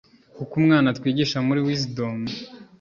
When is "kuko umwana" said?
0.35-0.89